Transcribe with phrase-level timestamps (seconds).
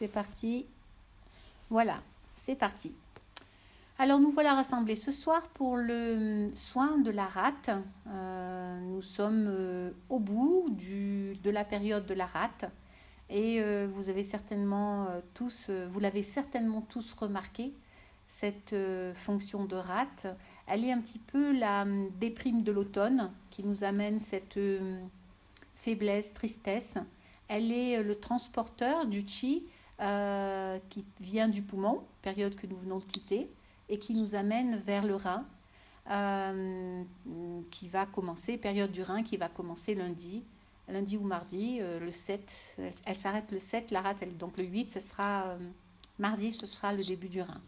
[0.00, 0.64] C'est parti.
[1.68, 2.00] Voilà,
[2.34, 2.90] c'est parti.
[3.98, 7.68] Alors nous voilà rassemblés ce soir pour le soin de la rate.
[8.08, 12.64] Euh, nous sommes euh, au bout du, de la période de la rate
[13.28, 17.74] et euh, vous avez certainement tous, vous l'avez certainement tous remarqué,
[18.26, 18.74] cette
[19.16, 20.28] fonction de rate.
[20.66, 21.84] Elle est un petit peu la
[22.18, 24.58] déprime de l'automne qui nous amène cette
[25.76, 26.94] faiblesse, tristesse.
[27.48, 29.66] Elle est le transporteur du chi
[30.00, 33.50] euh, qui vient du poumon, période que nous venons de quitter,
[33.90, 35.44] et qui nous amène vers le rein,
[36.10, 37.02] euh,
[37.70, 40.42] qui va commencer, période du rein qui va commencer lundi,
[40.88, 42.50] lundi ou mardi, euh, le 7,
[43.04, 45.56] elle, s'arrête le 7, la rate, donc le 8, ce sera
[46.18, 47.60] mardi, ce sera le début du rein.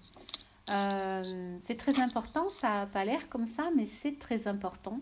[1.62, 5.00] c'est très important, ça n'a pas l'air comme ça, mais c'est très important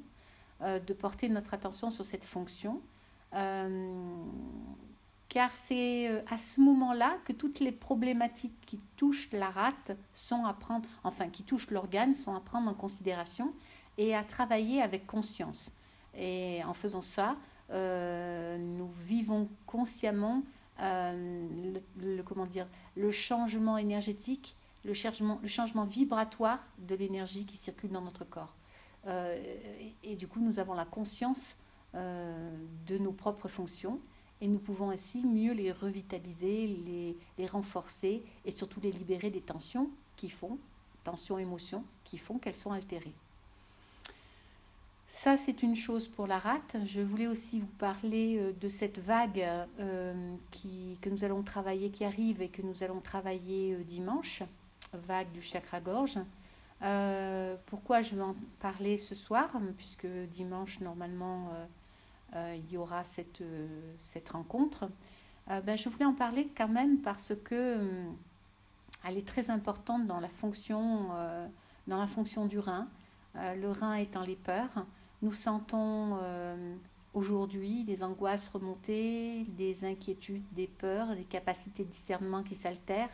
[0.60, 2.80] de porter notre attention sur cette fonction
[5.30, 10.44] car c'est euh, à ce moment-là que toutes les problématiques qui touchent la rate sont
[10.44, 13.54] à prendre, enfin qui touchent l'organe, sont à prendre en considération
[13.96, 15.72] et à travailler avec conscience.
[16.16, 17.36] Et en faisant ça,
[17.70, 20.42] euh, nous vivons consciemment
[20.82, 27.56] euh, le, comment dire, le changement énergétique, le changement, le changement vibratoire de l'énergie qui
[27.56, 28.56] circule dans notre corps.
[29.06, 31.56] et, et, du coup, nous avons la conscience
[31.94, 34.00] de nos propres fonctions
[34.40, 39.40] et nous pouvons ainsi mieux les revitaliser, les, les renforcer et surtout les libérer des
[39.40, 40.58] tensions qui font,
[41.04, 43.14] tensions, émotions, qui font qu'elles sont altérées.
[45.12, 46.76] Ça, c'est une chose pour la rate.
[46.84, 49.44] Je voulais aussi vous parler euh, de cette vague
[49.80, 54.44] euh, qui, que nous allons travailler, qui arrive et que nous allons travailler euh, dimanche,
[54.92, 56.18] vague du chakra-gorge.
[57.66, 61.50] pourquoi je vais en parler ce soir Puisque dimanche, normalement,
[62.34, 64.88] il y aura cette, euh, cette rencontre.
[65.50, 67.78] Euh, ben, je voulais en parler quand même parce que
[69.04, 71.08] elle est très importante dans la fonction,
[71.86, 72.86] dans la fonction du rein.
[73.34, 74.84] le rein étant les peurs,
[75.22, 76.18] nous sentons
[77.14, 83.08] aujourd'hui des angoisses remontées, des inquiétudes, des peurs, des capacités de discernement qui s'altèrent.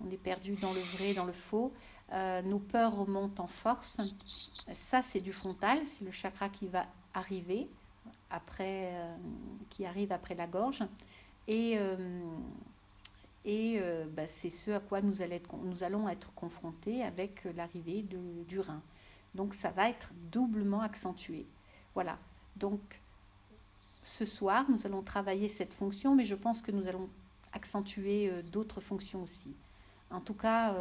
[0.00, 1.74] On est perdu dans le vrai, dans le faux.
[2.10, 4.00] nos peurs remontent en force.
[4.72, 7.68] Ça, c'est du frontal, c'est le chakra qui va arriver
[8.32, 9.14] après, euh,
[9.70, 10.82] qui arrive après la gorge.
[11.46, 11.96] Et, euh,
[13.44, 18.82] et euh, bah, c'est ce à quoi nous, allons être, confrontés avec l'arrivée du rein.
[19.34, 21.46] Donc ça va être doublement accentué.
[21.94, 22.18] Voilà.
[22.56, 22.80] Donc
[24.04, 27.08] ce soir, nous allons travailler cette fonction, mais je pense que nous allons
[27.52, 29.54] accentuer d'autres fonctions aussi.
[30.10, 30.74] En tout cas,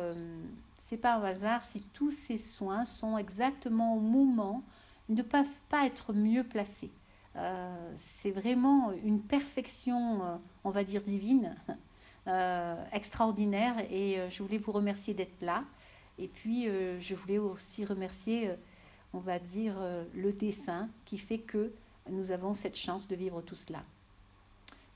[0.77, 4.63] c'est pas un hasard si tous ces soins sont exactement au moment,
[5.09, 6.91] ne peuvent pas être mieux placés.
[7.35, 11.55] Euh, c'est vraiment une perfection, euh, on va dire divine,
[12.27, 13.75] euh, extraordinaire.
[13.89, 15.63] Et je voulais vous remercier d'être là.
[16.17, 18.51] Et puis, je voulais aussi remercier,
[19.13, 19.75] on va dire,
[20.13, 21.73] le dessin qui fait que
[22.09, 23.83] nous avons cette chance de vivre tout cela.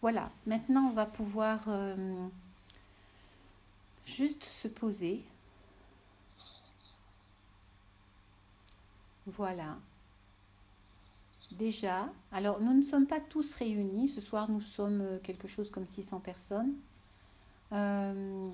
[0.02, 1.68] Voilà, maintenant on va pouvoir
[4.06, 5.24] juste se poser.
[9.26, 9.78] Voilà.
[11.52, 14.10] Déjà, alors nous ne sommes pas tous réunis.
[14.10, 16.74] Ce soir, nous sommes euh, quelque chose comme 600 personnes.
[17.72, 18.52] Euh,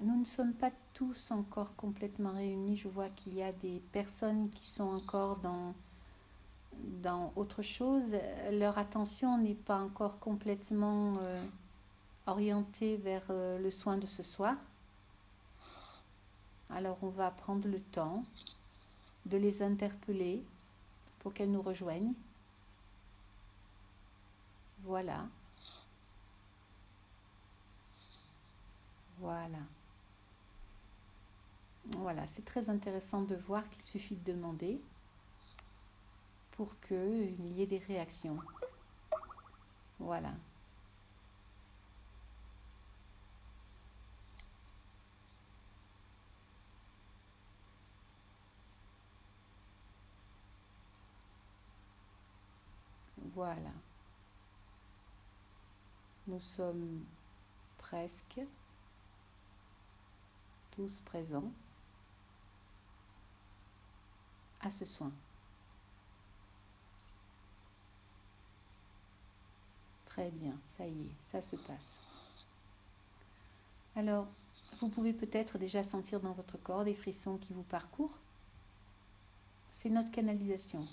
[0.00, 2.76] nous ne sommes pas tous encore complètement réunis.
[2.76, 5.74] Je vois qu'il y a des personnes qui sont encore dans,
[7.02, 8.04] dans autre chose.
[8.52, 11.44] Leur attention n'est pas encore complètement euh,
[12.26, 14.54] orientée vers le soin de ce soir.
[16.70, 18.24] Alors on va prendre le temps
[19.26, 20.44] de les interpeller
[21.28, 22.14] pour qu'elle nous rejoigne.
[24.82, 25.26] Voilà.
[29.18, 29.58] Voilà.
[31.98, 34.80] Voilà, c'est très intéressant de voir qu'il suffit de demander
[36.52, 38.38] pour qu'il y ait des réactions.
[39.98, 40.32] Voilà.
[53.38, 53.70] Voilà.
[56.26, 57.04] Nous sommes
[57.78, 58.40] presque
[60.72, 61.52] tous présents
[64.60, 65.12] à ce soin.
[70.06, 71.96] Très bien, ça y est, ça se passe.
[73.94, 74.26] Alors,
[74.80, 78.18] vous pouvez peut-être déjà sentir dans votre corps des frissons qui vous parcourent.
[79.70, 80.84] C'est notre canalisation.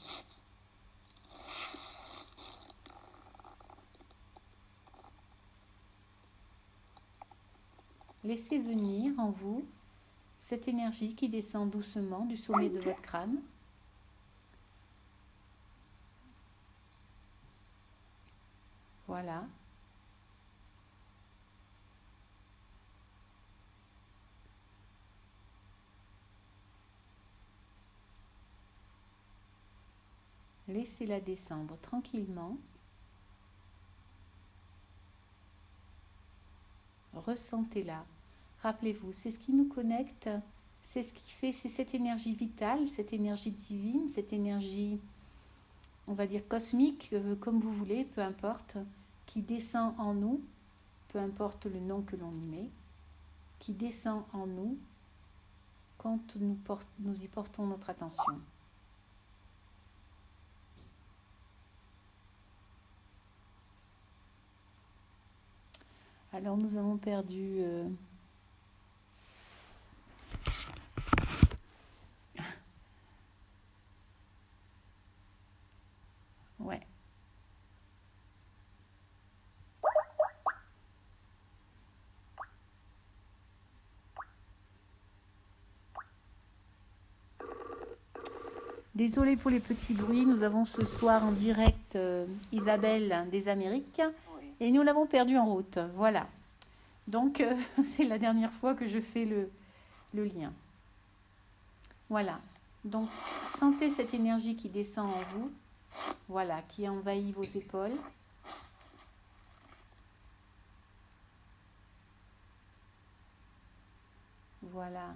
[8.26, 9.64] Laissez venir en vous
[10.40, 13.40] cette énergie qui descend doucement du sommet de votre crâne.
[19.08, 19.44] Voilà.
[30.68, 32.58] Laissez-la descendre tranquillement.
[37.14, 38.04] Ressentez-la.
[38.66, 40.28] Rappelez-vous, c'est ce qui nous connecte,
[40.82, 45.00] c'est ce qui fait, c'est cette énergie vitale, cette énergie divine, cette énergie,
[46.08, 48.78] on va dire cosmique, euh, comme vous voulez, peu importe,
[49.28, 50.42] qui descend en nous,
[51.10, 52.70] peu importe le nom que l'on y met,
[53.60, 54.80] qui descend en nous
[56.00, 58.42] quand nous, y portons notre attention.
[66.34, 67.58] Alors nous avons perdu...
[67.60, 67.88] Euh,
[76.60, 76.82] ouais.
[88.96, 94.02] Désolée pour les petits bruits, nous avons ce soir en direct euh, Isabelle des Amériques
[94.62, 95.80] et nous l'avons perdu en route.
[95.96, 96.28] Voilà.
[97.06, 97.54] Donc, euh,
[97.84, 99.50] c'est la dernière fois que je fais le,
[100.14, 100.54] le lien.
[102.10, 102.40] Voilà.
[102.86, 103.10] Donc,
[103.60, 105.52] sentez cette énergie qui descend en vous.
[106.30, 107.98] Voilà, qui envahit vos épaules.
[114.62, 115.16] Voilà.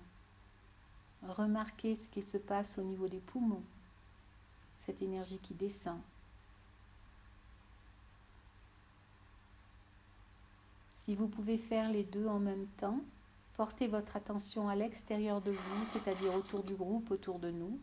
[1.27, 3.63] Remarquez ce qu'il se passe au niveau des poumons.
[4.77, 6.00] Cette énergie qui descend.
[11.01, 13.01] Si vous pouvez faire les deux en même temps,
[13.57, 17.80] portez votre attention à l'extérieur de vous, c'est-à-dire autour du groupe, autour de nous.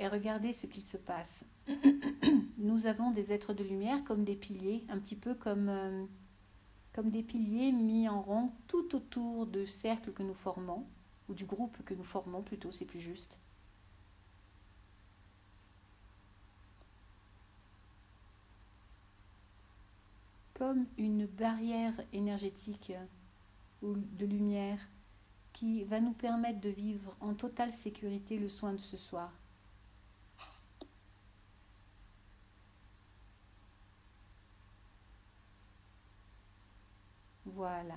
[0.00, 1.44] Et regardez ce qu'il se passe.
[2.60, 6.04] Nous avons des êtres de lumière comme des piliers, un petit peu comme, euh,
[7.04, 10.84] des piliers mis en rond tout autour du cercle que nous formons,
[11.30, 13.38] ou du groupe que nous formons plutôt, c'est plus juste.
[20.54, 22.92] comme une barrière énergétique
[23.80, 24.78] ou de lumière
[25.54, 29.39] qui va nous permettre de vivre en totale sécurité le soin de ce soir.
[37.54, 37.96] Voilà.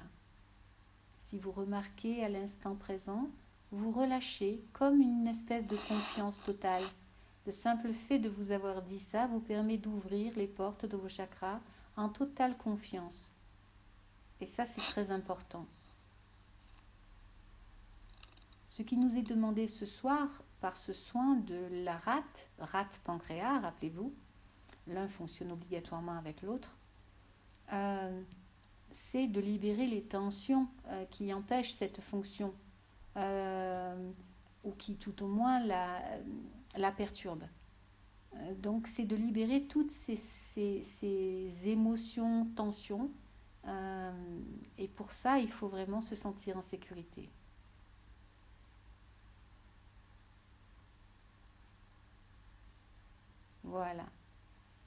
[1.19, 3.29] Si vous remarquez à l'instant présent,
[3.71, 6.83] vous relâchez comme une espèce de confiance totale.
[7.45, 11.09] Le simple fait de vous avoir dit ça vous permet d'ouvrir les portes de vos
[11.09, 11.59] chakras
[11.97, 13.31] en totale confiance.
[14.41, 15.65] Et ça, c'est très important.
[18.67, 23.59] Ce qui nous est demandé ce soir par ce soin de la rate, rate pancréas,
[23.59, 24.13] rappelez-vous,
[24.87, 26.75] l'un fonctionne obligatoirement avec l'autre,
[27.71, 28.21] euh,
[28.93, 32.53] c'est de libérer les tensions euh, qui empêchent cette fonction
[33.17, 34.11] euh,
[34.63, 36.01] ou qui tout au moins la,
[36.77, 37.49] la perturbent.
[38.35, 40.17] Euh, donc c'est de libérer toutes ces,
[41.65, 43.11] émotions, tensions.
[44.77, 47.29] Et pour ça, il faut vraiment se sentir en sécurité.
[53.63, 54.03] Voilà.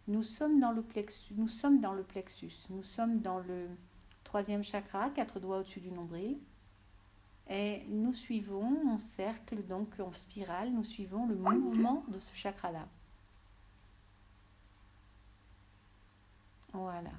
[0.09, 3.69] Nous sommes dans le plexus, nous sommes dans le plexus, nous sommes dans le
[4.26, 6.37] troisième chakra, quatre doigts au-dessus du nombril.
[7.49, 12.88] Et nous suivons en cercle, donc en spirale, nous suivons le mouvement de ce chakra-là.
[16.73, 17.12] Voilà.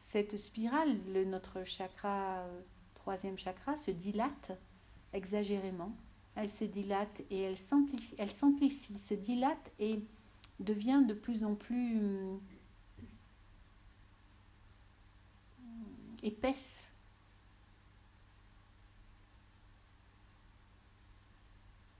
[0.00, 2.60] Cette spirale, le, notre chakra, euh,
[2.94, 4.52] troisième chakra, se dilate
[5.14, 5.92] exagérément.
[6.40, 10.02] Elle se dilate et elle s'amplifie, elle s'amplifie, se dilate et
[10.58, 12.40] devient de plus en plus hum,
[16.22, 16.82] épaisse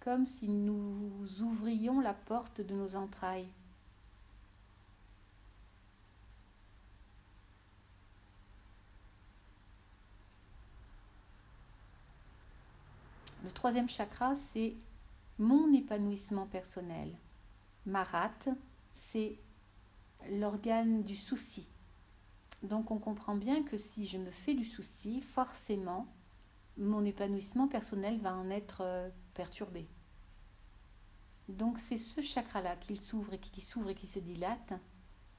[0.01, 3.51] comme si nous ouvrions la porte de nos entrailles.
[13.43, 14.77] Le troisième chakra, c'est
[15.39, 17.17] mon épanouissement personnel.
[17.87, 18.31] Marat,
[18.95, 19.39] c'est
[20.31, 21.67] l'organe du souci.
[22.63, 26.07] Donc on comprend bien que si je me fais du souci, forcément,
[26.77, 29.89] mon épanouissement personnel va en être euh, perturbé.
[31.49, 34.75] Donc c'est ce chakra-là qui s'ouvre et qui s'ouvre et qui se dilate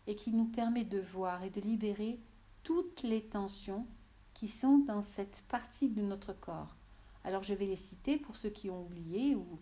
[0.07, 2.19] et qui nous permet de voir et de libérer
[2.63, 3.85] toutes les tensions
[4.33, 6.75] qui sont dans cette partie de notre corps.
[7.23, 9.59] Alors je vais les citer pour ceux qui ont oublié ou,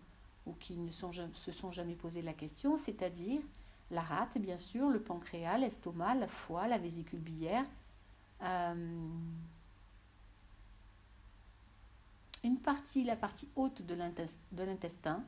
[0.60, 3.42] qui ne se sont jamais posé la question, c'est-à-dire
[3.92, 7.66] la rate, bien sûr, le pancréas, l'estomac, la foie, la vésicule biliaire.
[8.42, 9.08] Euh,
[12.44, 15.24] une partie, la partie haute de l'intestin,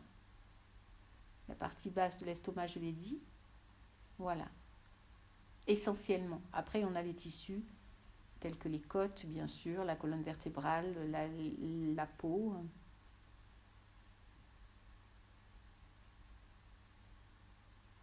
[1.50, 3.20] la partie basse de l'estomac, je l'ai dit.
[4.18, 4.48] Voilà.
[5.68, 6.42] Essentiellement.
[6.54, 7.64] Après, on a les tissus
[8.42, 11.28] tels que les côtes, bien sûr, la colonne vertébrale, la,
[11.96, 12.54] la peau.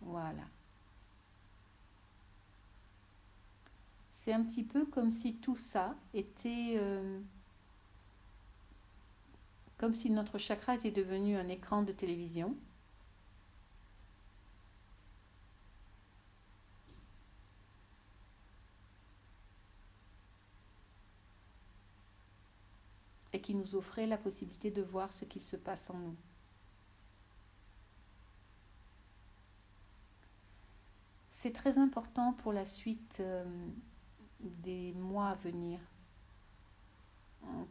[0.01, 0.45] Voilà.
[4.15, 6.75] C'est un petit peu comme si tout ça était...
[6.77, 7.21] Euh,
[9.77, 12.57] comme si notre chakra était devenu un écran de télévision.
[23.33, 26.17] Et qui nous offrait la possibilité de voir ce qu'il se passe en nous.
[31.31, 33.45] C'est très important pour la suite euh,
[34.41, 35.79] des mois à venir.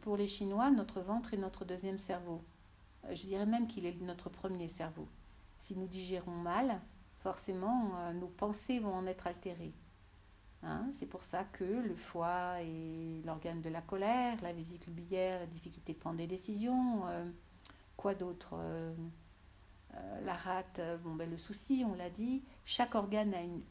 [0.00, 2.42] Pour les Chinois, notre ventre est notre deuxième cerveau.
[3.04, 5.06] Euh, je dirais même qu'il est notre premier cerveau.
[5.58, 6.80] Si nous digérons mal,
[7.20, 9.74] forcément, euh, nos pensées vont en être altérées.
[10.62, 15.40] Hein, c'est pour ça que le foie est l'organe de la colère, la vésicule biliaire,
[15.40, 17.04] la difficulté de prendre des décisions.
[17.96, 18.56] quoi d'autre
[19.94, 23.62] euh, la rate, euh, bon, ben, le souci, on l'a dit, chaque organe a une,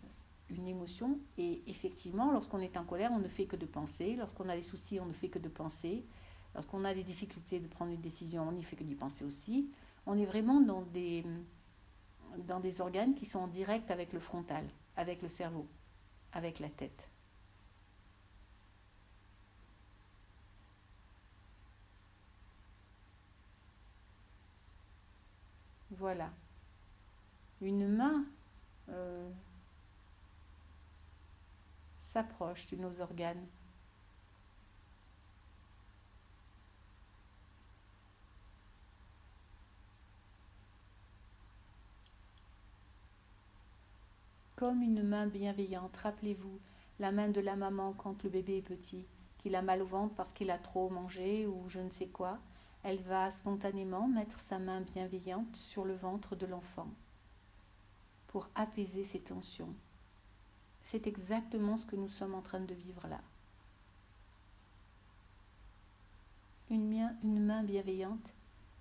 [0.49, 4.15] une émotion et effectivement, lorsqu'on est en colère, on ne fait que de penser.
[4.15, 6.05] Lorsqu'on a des soucis, on ne fait que de penser.
[6.55, 9.69] Lorsqu'on a des difficultés de prendre une décision, on n'y fait que d'y penser aussi.
[10.05, 11.23] On est vraiment dans des,
[12.47, 14.65] dans des organes qui sont en direct avec le frontal,
[14.95, 15.67] avec le cerveau,
[16.33, 17.09] avec la tête.
[25.91, 26.29] Voilà.
[27.61, 28.25] Une main
[28.89, 29.29] euh,
[31.97, 33.45] s'approche de nos organes.
[44.57, 46.59] Comme une main bienveillante, rappelez-vous
[46.99, 49.05] la main de la maman quand le bébé est petit,
[49.37, 52.39] qu'il a mal au ventre parce qu'il a trop mangé ou je ne sais quoi
[52.81, 56.87] elle va spontanément mettre sa main bienveillante sur le ventre de l'enfant
[58.29, 59.75] pour apaiser ses tensions.
[60.83, 63.21] C'est exactement ce que nous sommes en train de vivre là.
[66.71, 68.33] Une, une main bienveillante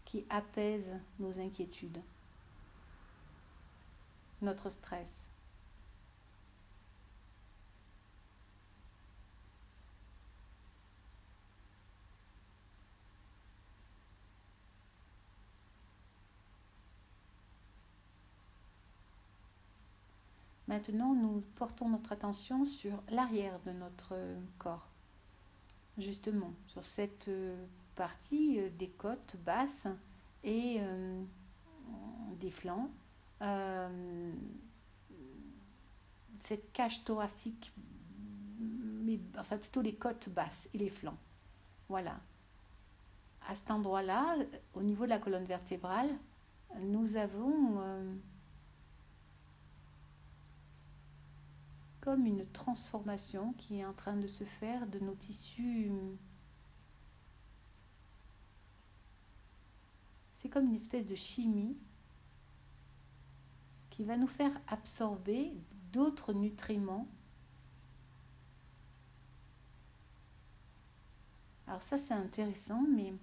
[0.07, 2.01] qui apaise nos inquiétudes,
[4.41, 5.27] notre stress.
[20.77, 24.15] Maintenant, nous portons notre attention sur l'arrière de notre
[24.59, 24.91] corps,
[25.97, 27.57] justement, sur cette euh,
[27.95, 29.87] partie euh, des côtes basses
[30.45, 31.23] et euh,
[32.39, 32.91] des flancs,
[36.41, 37.73] cette cage thoracique,
[38.59, 41.17] mais enfin plutôt les côtes basses et les flancs.
[41.89, 42.21] Voilà.
[43.49, 44.37] À cet endroit-là,
[44.75, 46.11] au niveau de la colonne vertébrale,
[46.83, 47.81] nous avons
[52.07, 55.91] comme une transformation qui est en train de se faire de nos tissus.
[60.37, 61.77] C'est comme une espèce de chimie
[63.91, 65.53] qui va nous faire absorber
[65.93, 67.09] d'autres nutriments.
[71.67, 73.15] Alors ça c'est intéressant, mais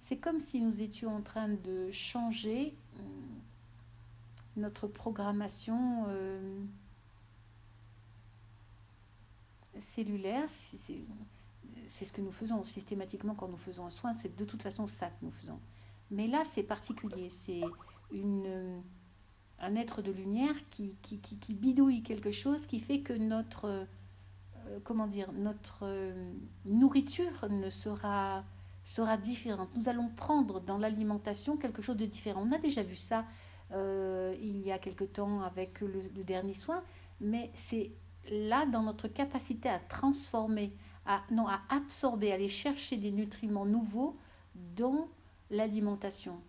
[0.00, 3.27] c'est comme si nous étions en train de changer hum,
[4.58, 6.60] notre programmation euh,
[9.80, 14.62] cellulaire, c'est ce que nous faisons systématiquement quand nous faisons un soin, c'est de toute
[14.62, 15.58] façon ça que nous faisons.
[16.10, 17.62] Mais là, c'est particulier, c'est
[18.10, 18.82] une
[19.60, 24.78] un être de lumière qui, qui, qui, bidouille quelque chose qui fait que notre, euh,
[24.84, 26.32] comment dire, notre euh,
[26.64, 28.44] nourriture ne sera,
[28.84, 29.68] sera différente.
[29.74, 32.44] Nous allons prendre dans l'alimentation quelque chose de différent.
[32.46, 33.24] On a déjà vu ça
[33.72, 36.82] euh, il y a quelque temps avec le, dernier soin,
[37.20, 37.92] mais c'est
[38.30, 40.72] là, dans notre capacité à transformer,
[41.06, 44.16] à, non, à absorber, à aller chercher des nutriments nouveaux
[44.54, 45.08] dans
[45.50, 46.40] l'alimentation.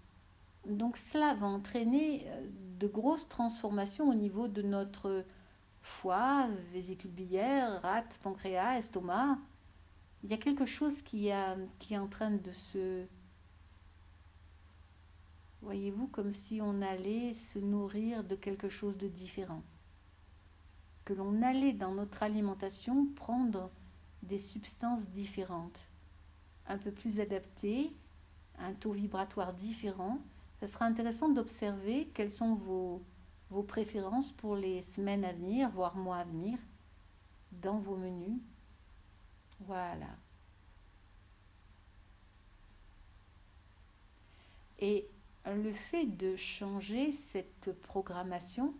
[0.65, 2.47] Donc cela va entraîner euh,
[2.79, 5.25] de grosses transformations au niveau de notre
[5.81, 9.37] foie, vésicule biliaire, rate, pancréas, estomac.
[10.23, 13.05] Il y a quelque chose qui, a, qui est en train de se...
[15.61, 19.61] Voyez-vous, comme si on allait se nourrir de quelque chose de différent.
[21.03, 23.69] Que l'on allait dans notre alimentation prendre
[24.23, 25.89] des substances différentes,
[26.67, 27.91] un peu plus adaptées,
[28.57, 30.19] un taux vibratoire différent.
[30.61, 33.01] Ce sera intéressant d'observer quelles sont vos,
[33.67, 36.57] préférences pour les semaines à venir, voire mois à venir,
[37.51, 38.39] dans vos menus.
[39.61, 40.07] Voilà.
[44.79, 45.09] Et
[45.55, 48.73] le fait de changer cette programmation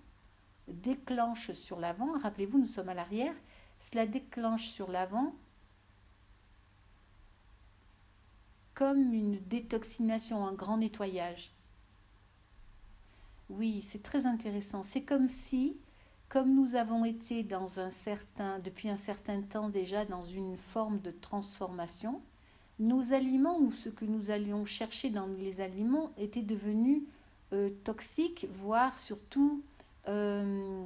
[0.68, 3.34] déclenche sur l'avant, rappelez-vous, nous sommes à l'arrière,
[3.80, 5.34] cela déclenche sur l'avant
[8.74, 11.52] comme une détoxination, un grand nettoyage.
[13.50, 14.84] Oui, c'est très intéressant.
[14.84, 15.76] C'est comme si,
[16.30, 21.02] comme nous avons été dans un certain, depuis un certain temps déjà dans une forme
[21.02, 22.22] de transformation,
[22.80, 27.04] nos aliments ou ce que nous allions chercher dans les aliments étaient devenus
[27.54, 29.64] euh, toxiques, voire surtout,
[30.08, 30.84] euh,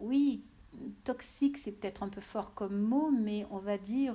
[0.00, 0.42] oui,
[1.04, 4.14] toxique, c'est peut-être un peu fort comme mot, mais on va dire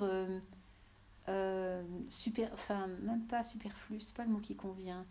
[1.28, 5.06] euh, super, enfin même pas superflu, c'est pas le mot qui convient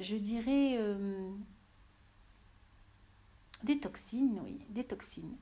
[0.00, 1.30] je dirais, euh,
[3.64, 5.36] des toxines, oui, des toxines.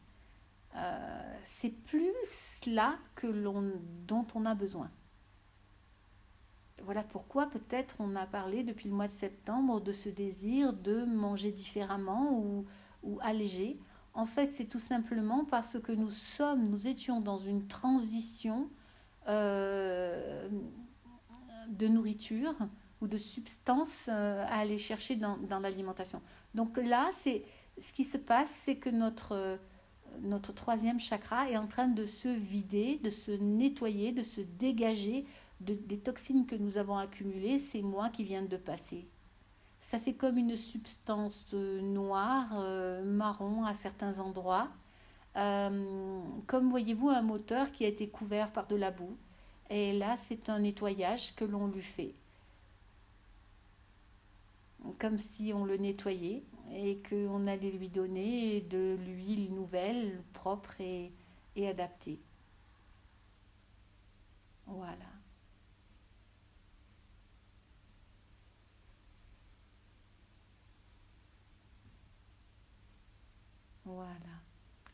[0.78, 3.72] Euh, c'est plus là que l'on,
[4.06, 4.90] dont on a besoin.
[6.84, 11.04] Voilà pourquoi peut-être on a parlé depuis le mois de septembre de ce désir de
[11.04, 12.66] manger différemment ou,
[13.02, 13.80] ou alléger.
[14.14, 18.70] En fait, c'est tout simplement parce que nous sommes, nous étions dans une transition
[19.28, 20.48] euh,
[21.68, 22.54] de nourriture
[23.00, 26.22] ou de substances euh, à aller chercher dans, dans l'alimentation.
[26.54, 27.44] Donc là, c'est
[27.80, 29.58] ce qui se passe, c'est que notre,
[30.20, 35.24] notre troisième chakra est en train de se vider, de se nettoyer, de se dégager
[35.60, 39.06] de, des toxines que nous avons accumulées ces mois qui viennent de passer.
[39.80, 42.52] Ça fait comme une substance euh, noire,
[43.04, 44.68] marron à certains endroits,
[45.34, 49.16] comme voyez-vous un moteur qui a été couvert par de la boue.
[49.70, 52.14] Et là, c'est un nettoyage que l'on lui fait
[54.98, 61.12] comme si on le nettoyait et qu'on allait lui donner de l'huile nouvelle, propre et,
[61.56, 62.20] et adaptée.
[64.66, 64.96] Voilà.
[73.84, 74.14] Voilà.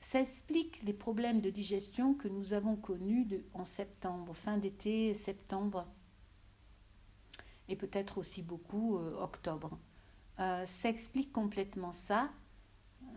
[0.01, 5.87] Ça explique les problèmes de digestion que nous avons connus en septembre, fin d'été, septembre
[7.69, 9.79] et peut-être aussi beaucoup euh, octobre.
[10.41, 12.31] Euh, ça explique complètement ça,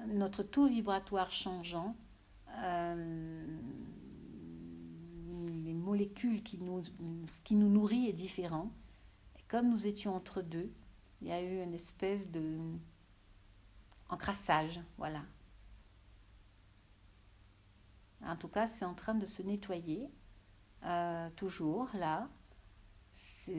[0.08, 1.95] notre taux vibratoire changeant,
[2.58, 3.45] euh,
[5.63, 6.84] les molécules qui nous,
[7.43, 8.71] qui nous nourrit est différent.
[9.47, 10.71] Comme nous étions entre deux,
[11.21, 12.60] il y a eu une espèce de
[14.10, 15.23] encrassage, voilà.
[18.23, 20.10] En tout cas, c'est en train de se nettoyer,
[21.36, 22.30] toujours là
[23.17, 23.51] c'est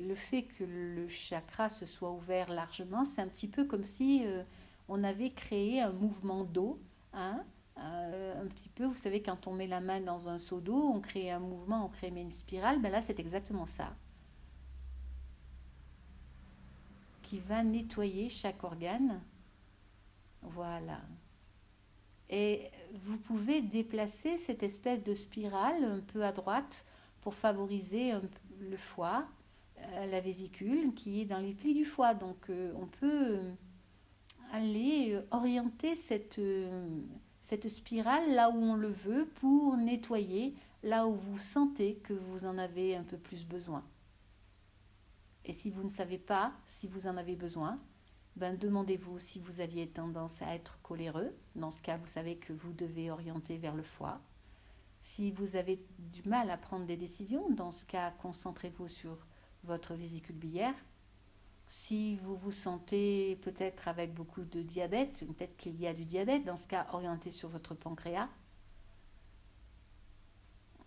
[0.00, 4.26] le fait que le chakra se soit ouvert largement, c'est un petit peu comme si
[4.26, 4.42] euh,
[4.88, 6.80] on avait créé un mouvement d'eau,
[7.12, 7.44] hein,
[7.78, 10.90] euh, un petit peu, vous savez, quand on met la main dans un seau d'eau,
[10.94, 13.94] on crée un mouvement, on crée une spirale, ben là c'est exactement ça.
[17.22, 19.22] Qui va nettoyer chaque organe.
[20.42, 21.00] Voilà.
[22.28, 26.84] Et vous pouvez déplacer cette espèce de spirale un peu à droite
[27.22, 28.20] pour favoriser un,
[28.62, 29.26] le foie,
[29.78, 32.14] euh, la vésicule qui est dans les plis du foie.
[32.14, 33.52] Donc euh, on peut euh,
[34.52, 36.40] aller orienter cette,
[37.42, 42.44] cette spirale là où on le veut pour nettoyer là où vous sentez que vous
[42.44, 43.84] en avez un peu plus besoin.
[45.44, 47.80] Et si vous ne savez pas si vous en avez besoin,
[48.36, 51.34] ben demandez-vous si vous aviez tendance à être coléreux.
[51.54, 54.20] Dans ce cas, vous savez que vous devez orienter vers le foie.
[55.02, 59.26] Si vous avez du mal à prendre des décisions, dans ce cas, concentrez-vous sur
[59.64, 60.74] votre vésicule biliaire.
[61.66, 66.44] Si vous vous sentez peut-être avec beaucoup de diabète, peut-être qu'il y a du diabète,
[66.44, 68.28] dans ce cas, orientez sur votre pancréas.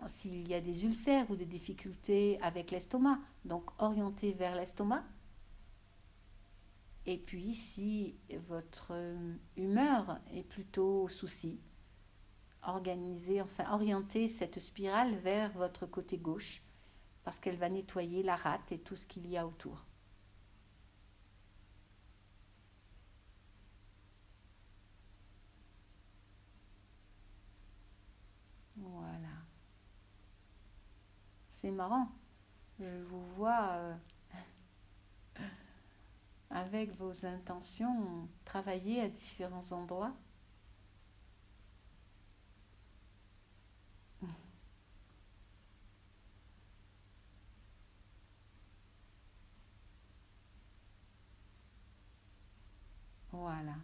[0.07, 5.03] S'il y a des ulcères ou des difficultés avec l'estomac, donc orientez vers l'estomac.
[7.05, 8.15] Et puis si
[8.47, 8.93] votre
[9.57, 11.59] humeur est plutôt souci,
[12.67, 16.61] organisez, enfin orientez cette spirale vers votre côté gauche
[17.23, 19.85] parce qu'elle va nettoyer la rate et tout ce qu'il y a autour.
[28.77, 29.45] Voilà.
[31.49, 32.09] C'est marrant.
[32.79, 33.95] Je vous vois euh,
[36.49, 40.13] avec vos intentions travailler à différents endroits.
[53.35, 53.75] Voilà.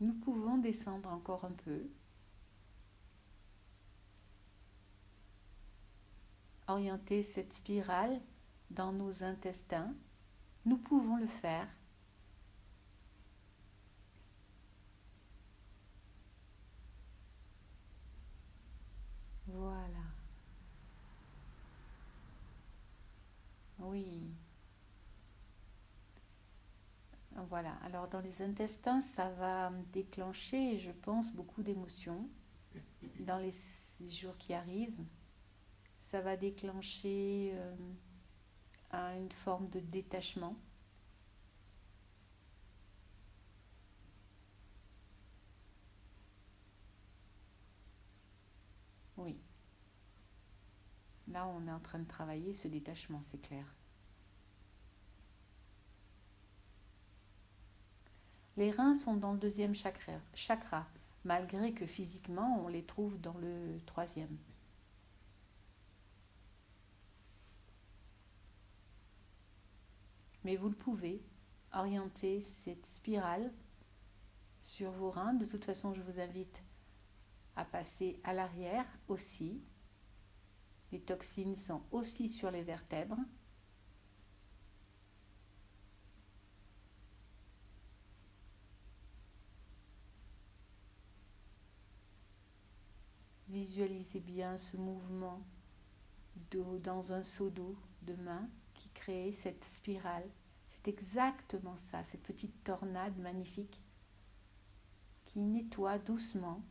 [0.00, 1.88] Nous pouvons descendre encore un peu.
[6.68, 8.20] Orienter cette spirale
[8.70, 9.94] dans nos intestins.
[10.66, 11.68] Nous pouvons le faire.
[19.46, 19.86] Voilà.
[23.86, 24.34] Oui.
[27.48, 32.28] Voilà, alors dans les intestins, ça va déclencher, je pense, beaucoup d'émotions
[33.20, 33.52] dans les
[34.08, 35.04] jours qui arrivent.
[36.02, 40.56] Ça va déclencher euh, une forme de détachement.
[49.16, 49.36] Oui.
[51.28, 53.64] Là, on est en train de travailler ce détachement, c'est clair.
[58.56, 60.86] Les reins sont dans le deuxième chakra,
[61.24, 64.36] malgré que physiquement on les trouve dans le troisième.
[70.44, 71.20] Mais vous le pouvez
[71.72, 73.52] orienter cette spirale
[74.62, 75.34] sur vos reins.
[75.34, 76.62] De toute façon, je vous invite
[77.56, 79.60] à passer à l'arrière aussi.
[80.92, 83.18] Les toxines sont aussi sur les vertèbres.
[93.48, 95.40] Visualisez bien ce mouvement
[96.82, 100.28] dans un seau d'eau de main qui crée cette spirale.
[100.70, 103.80] C'est exactement ça, cette petite tornade magnifique
[105.24, 106.62] qui nettoie doucement.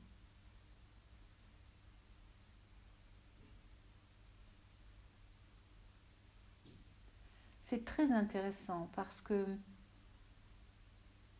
[7.67, 9.43] C'est très intéressant parce que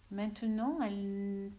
[0.10, 1.52] maintenant, elle,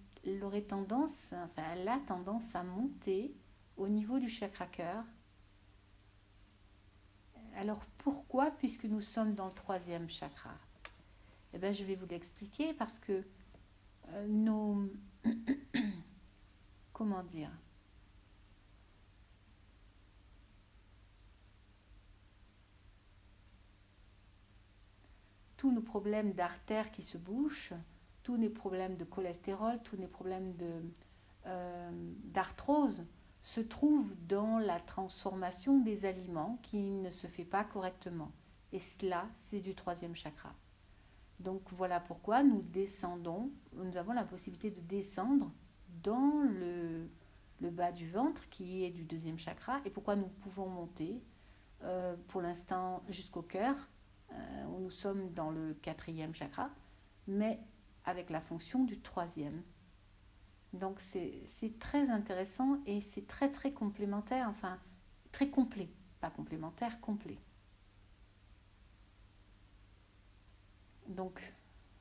[0.43, 3.33] aurait tendance, enfin, elle a tendance à monter
[3.77, 5.05] au niveau du chakra cœur.
[7.55, 8.51] Alors pourquoi?
[8.51, 10.57] Puisque nous sommes dans le troisième chakra.
[11.55, 13.25] Eh bien, je vais vous l'expliquer parce que
[14.09, 14.91] euh, nos...
[16.93, 17.53] Comment dire?
[25.57, 27.73] Tous nos problèmes d'artères qui se bouchent,
[28.23, 30.55] tous nos problèmes de cholestérol, tous nos problèmes
[31.47, 31.91] euh,
[32.25, 33.05] d'arthrose,
[33.43, 38.33] se trouve dans la transformation des aliments qui ne se fait pas correctement.
[38.73, 40.53] Et cela, c'est du troisième chakra.
[41.39, 45.53] Donc voilà pourquoi nous descendons, nous avons la possibilité de descendre
[46.03, 47.09] dans le,
[47.61, 51.23] le bas du ventre qui est du deuxième chakra et pourquoi nous pouvons monter
[51.85, 53.77] euh, pour l'instant jusqu'au cœur?
[54.33, 56.71] Où nous sommes dans le quatrième chakra,
[57.27, 57.61] mais
[58.05, 59.63] avec la fonction du troisième.
[60.73, 64.79] Donc c'est très intéressant et c'est très très complémentaire, enfin
[65.33, 65.89] très complet,
[66.21, 67.39] pas complémentaire, complet.
[71.09, 71.41] Donc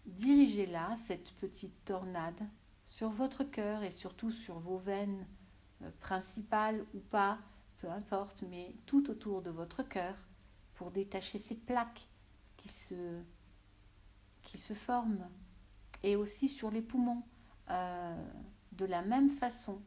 [0.05, 2.41] dirigez là cette petite tornade
[2.85, 5.25] sur votre cœur et surtout sur vos veines
[5.81, 7.39] euh, principales ou pas,
[7.77, 10.15] peu importe, mais tout autour de votre cœur
[10.75, 12.07] pour détacher ces plaques
[12.71, 13.21] se,
[14.43, 15.28] qui se forment
[16.04, 17.23] et aussi sur les poumons.
[17.69, 18.15] Euh,
[18.75, 19.82] de la même façon.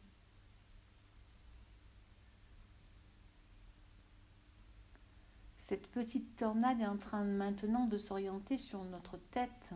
[5.58, 9.70] Cette petite tornade est en train maintenant de s'orienter sur notre tête,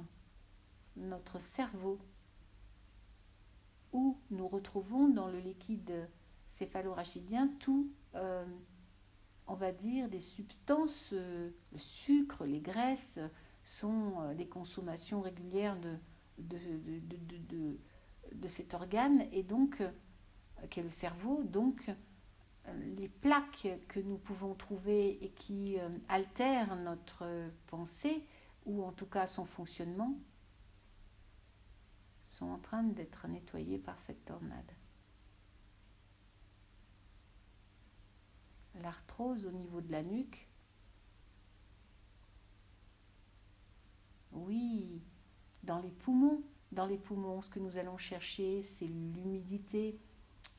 [0.97, 1.99] notre cerveau,
[3.93, 6.09] où nous retrouvons dans le liquide
[6.49, 8.47] céphalorachidien tout, euh,
[9.47, 13.19] on va dire, des substances, euh, le sucre, les graisses,
[13.65, 15.77] sont euh, des consommations régulières
[16.39, 17.79] de,
[18.49, 21.43] cet organe et donc euh, qui le cerveau.
[21.45, 21.91] Donc,
[22.97, 25.79] les plaques que nous pouvons trouver et qui
[26.09, 27.27] altèrent notre
[27.67, 28.25] pensée,
[28.67, 30.17] ou en tout cas son fonctionnement,
[32.23, 34.71] sont en train d'être nettoyées par cette tornade.
[38.81, 40.49] L'arthrose au niveau de la nuque,
[44.33, 45.03] oui,
[45.63, 49.99] dans les poumons, dans les poumons, ce que nous allons chercher, c'est l'humidité,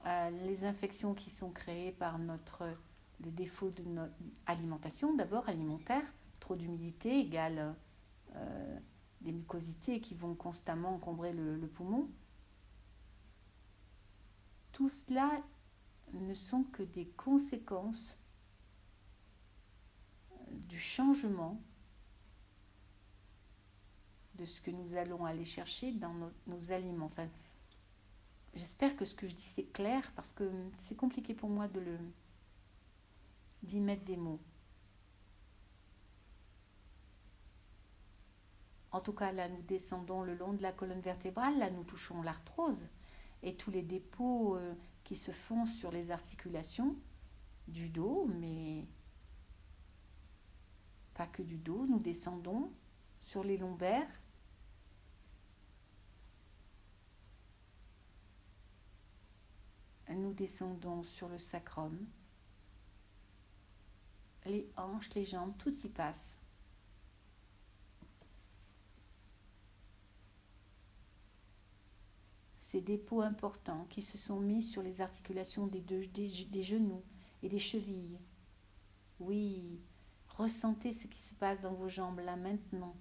[0.06, 2.65] euh, les infections qui sont créées par notre,
[3.23, 4.13] le défaut de notre
[4.45, 6.06] alimentation, d'abord alimentaire,
[6.39, 7.76] trop d'humidité égale
[8.36, 8.80] euh,
[9.21, 12.10] des mucosités qui vont constamment encombrer le, le poumon.
[14.71, 15.41] Tout cela
[16.13, 18.17] ne sont que des conséquences
[20.52, 21.62] du changement
[24.36, 26.13] de ce que nous allons aller chercher dans
[26.47, 27.12] nos, aliments.
[28.56, 31.80] J'espère que ce que je dis c'est clair parce que c'est compliqué pour moi de
[31.80, 31.97] le
[33.63, 34.41] d'y mettre des mots.
[38.91, 42.21] En tout cas, là, nous descendons le long de la colonne vertébrale, là, nous touchons
[42.21, 42.86] l'arthrose
[43.41, 46.95] et tous les dépôts euh, qui se font sur les articulations
[47.67, 48.85] du dos, mais
[51.13, 52.71] pas que du dos, nous descendons
[53.21, 54.21] sur les lombaires,
[60.09, 61.97] nous descendons sur le sacrum,
[64.45, 66.37] les hanches, les jambes, tout y passe.
[72.73, 77.03] Ces dépôts importants qui se sont mis sur les articulations des, deux, des, des genoux
[77.43, 78.17] et des chevilles.
[79.19, 79.79] Oui,
[80.27, 82.95] ressentez ce qui se passe dans vos jambes là maintenant.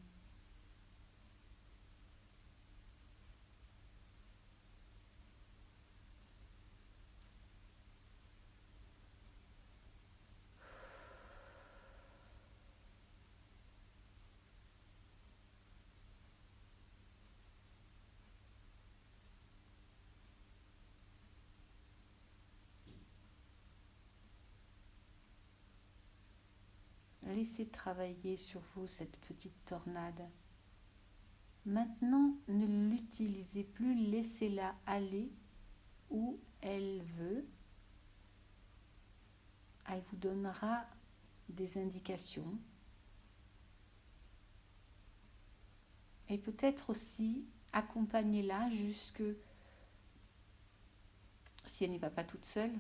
[27.42, 30.28] Laissez travailler sur vous cette petite tornade.
[31.66, 35.28] Maintenant, ne l'utilisez plus, laissez-la aller
[36.08, 37.44] où elle veut.
[39.90, 40.86] Elle vous donnera
[41.48, 42.56] des indications.
[46.28, 49.24] Et peut-être aussi accompagnez-la jusque,
[51.64, 52.78] si elle n'y va pas toute seule,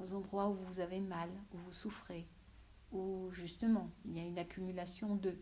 [0.00, 2.28] aux endroits où vous avez mal, où vous souffrez
[2.92, 5.38] où justement il y a une accumulation de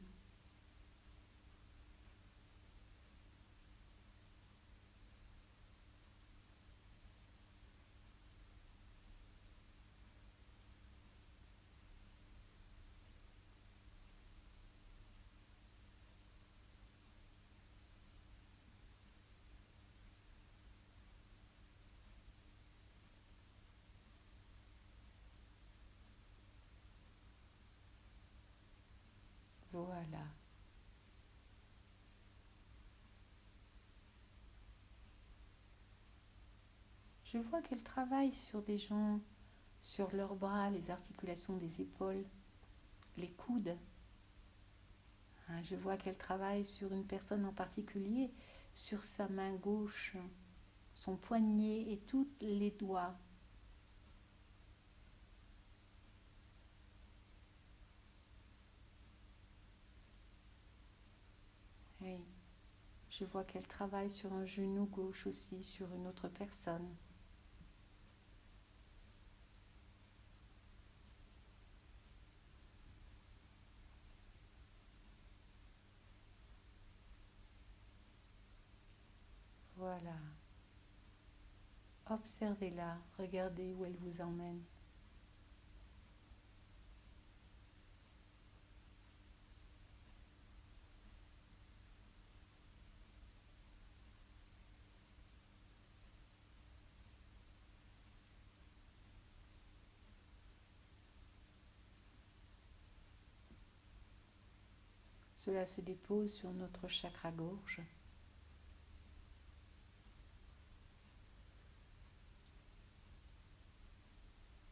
[37.34, 39.18] Je vois qu'elle travaille sur des gens,
[39.82, 42.24] sur leurs bras, les articulations des épaules,
[43.16, 43.76] les coudes.
[45.48, 48.30] Hein, je vois qu'elle travaille sur une personne en particulier,
[48.72, 50.16] sur sa main gauche,
[50.94, 53.16] son poignet et tous les doigts.
[63.16, 66.96] Je vois qu'elle travaille sur un genou gauche aussi, sur une autre personne.
[79.76, 80.16] Voilà.
[82.10, 84.60] Observez-la, regardez où elle vous emmène.
[105.44, 107.82] Cela se dépose sur notre chakra gorge.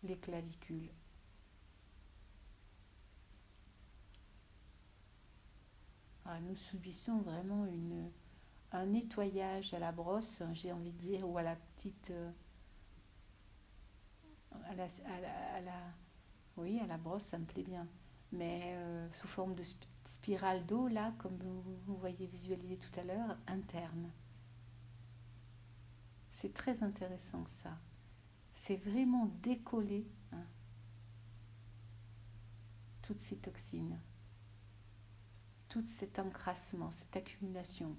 [0.02, 0.88] Les clavicules.
[6.24, 8.10] Ah, nous subissons vraiment une,
[8.70, 12.32] un nettoyage à la brosse, j'ai envie de dire, ou à la petite, euh,
[14.64, 14.84] à la,
[15.54, 15.92] à la,
[16.56, 17.86] oui, à la brosse, ça me plaît bien.
[18.32, 19.64] Mais euh, sous forme de
[20.04, 24.10] spirale d'eau, là, comme vous, voyez visualiser tout à l'heure, interne.
[26.32, 27.78] C'est très intéressant ça.
[28.54, 30.44] C'est vraiment décoller hein,
[33.02, 33.98] toutes ces toxines,
[35.68, 37.96] tout cet encrassement, cette accumulation.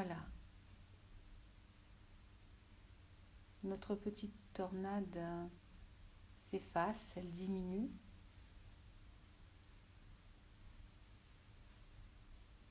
[0.00, 0.24] Voilà.
[3.64, 5.46] Notre petite tornade euh,
[6.44, 7.90] s'efface, elle diminue.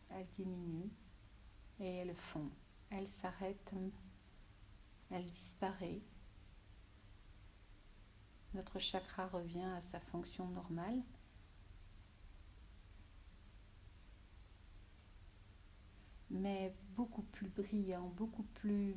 [0.09, 0.89] Elle diminue
[1.81, 2.49] et elle fond.
[2.91, 3.73] Elle s'arrête,
[5.11, 5.99] elle disparaît.
[8.53, 11.03] Notre chakra revient à sa fonction normale.
[16.29, 18.95] Mais beaucoup plus brillant, beaucoup plus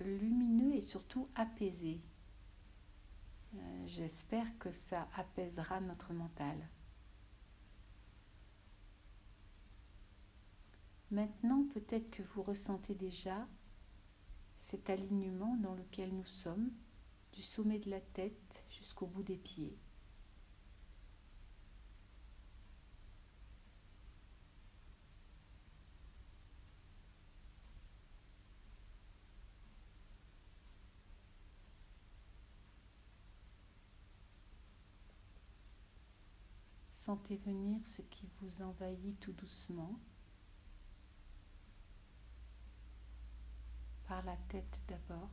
[0.00, 2.00] lumineux et surtout apaisé.
[3.54, 6.68] Euh, j'espère que ça apaisera notre mental.
[11.10, 13.46] Maintenant, peut-être que vous ressentez déjà
[14.60, 16.72] cet alignement dans lequel nous sommes,
[17.32, 19.78] du sommet de la tête jusqu'au bout des pieds.
[37.14, 40.00] Sentez venir ce qui vous envahit tout doucement
[44.08, 45.30] par la tête d'abord.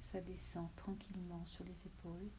[0.00, 2.30] Ça descend tranquillement sur les épaules.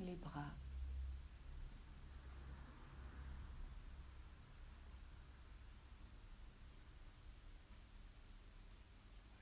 [0.00, 0.52] Les bras.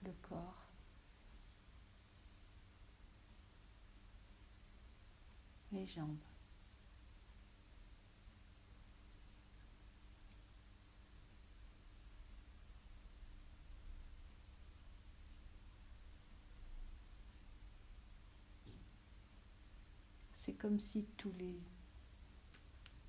[0.09, 0.67] le corps.
[20.35, 21.61] C'est comme si tous les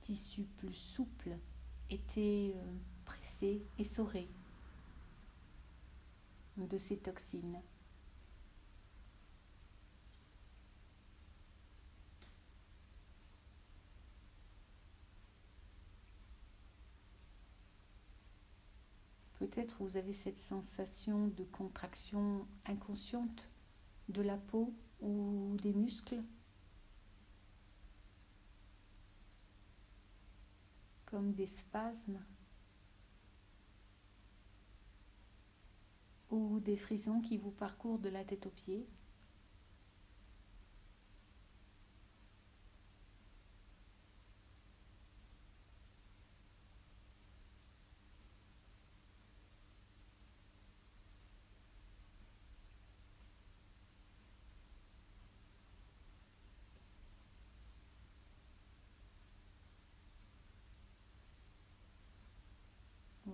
[0.02, 1.38] tissus plus souples
[1.90, 4.30] étaient euh, pressés, essorés
[6.58, 7.62] de ces toxines.
[19.80, 23.50] Vous avez cette sensation de contraction inconsciente
[24.08, 26.24] de la peau ou des muscles,
[31.06, 32.20] comme des spasmes.
[36.32, 38.88] ou des frissons qui vous parcourent de la tête aux pieds.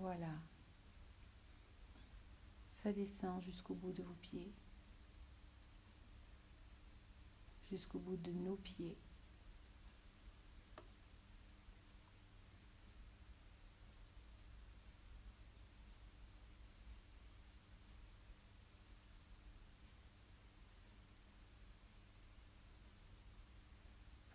[0.06, 0.30] Voilà.
[2.70, 4.54] Ça descend jusqu'au bout de vos pieds,
[7.64, 9.00] jusqu'au bout de nos pieds.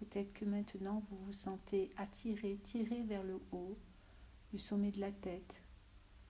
[0.01, 3.79] Peut-être que maintenant vous vous sentez attiré, tiré vers le haut,
[4.51, 5.63] du sommet de la tête,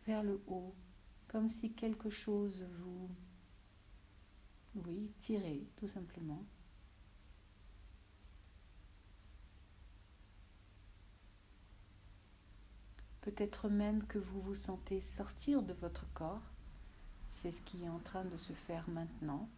[0.06, 0.74] vers le haut,
[1.28, 3.10] comme si quelque chose vous,
[4.74, 6.44] oui, tirait tout simplement.
[13.20, 16.42] Peut-être même que vous vous sentez sortir de votre corps.
[17.30, 19.48] C'est ce qui est en train de se faire maintenant.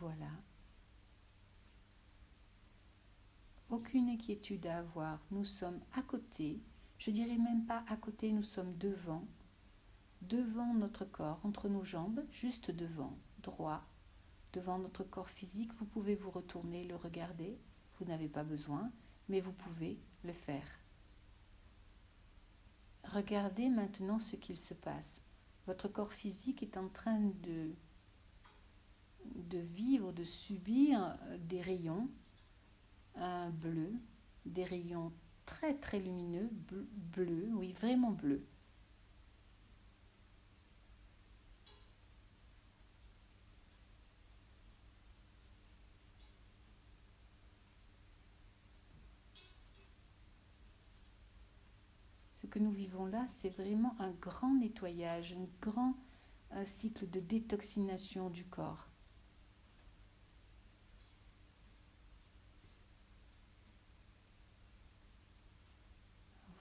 [0.00, 0.30] Voilà.
[3.74, 5.20] Aucune inquiétude à avoir.
[5.30, 6.60] Nous sommes à côté,
[6.98, 9.26] je dirais même pas à côté, nous sommes devant,
[10.22, 13.82] devant notre corps, entre nos jambes, juste devant, droit,
[14.52, 15.72] devant notre corps physique.
[15.74, 17.58] Vous pouvez vous retourner, le regarder,
[17.98, 18.90] vous n'avez pas besoin,
[19.28, 20.66] mais vous pouvez le faire.
[23.12, 25.20] Regardez maintenant ce qu'il se passe.
[25.66, 27.74] Votre corps physique est en train de,
[29.58, 32.08] vivre, de subir des rayons,
[33.16, 33.92] un bleu,
[34.46, 35.12] des rayons
[35.46, 36.48] très très lumineux,
[37.12, 38.44] bleu, oui, vraiment bleu.
[52.40, 55.94] Ce que nous vivons là, c'est vraiment un grand nettoyage, un grand
[56.64, 58.88] cycle de détoxination du corps.